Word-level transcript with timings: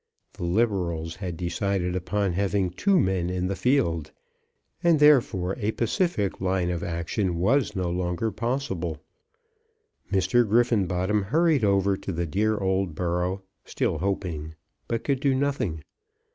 The 0.33 0.45
Liberals 0.45 1.17
had 1.17 1.37
decided 1.37 1.95
upon 1.95 2.33
having 2.33 2.71
two 2.71 2.99
men 2.99 3.29
in 3.29 3.45
the 3.45 3.55
field, 3.55 4.09
and 4.83 4.97
therefore 4.99 5.55
a 5.59 5.73
pacific 5.73 6.41
line 6.41 6.71
of 6.71 6.81
action 6.81 7.37
was 7.37 7.75
no 7.75 7.87
longer 7.91 8.31
possible. 8.31 8.97
Mr. 10.11 10.43
Griffenbottom 10.49 11.21
hurried 11.25 11.63
over 11.63 11.95
to 11.97 12.11
the 12.11 12.25
dear 12.25 12.57
old 12.57 12.95
borough, 12.95 13.43
still 13.63 13.99
hoping, 13.99 14.55
but 14.87 15.03
could 15.03 15.19
do 15.19 15.35
nothing. 15.35 15.83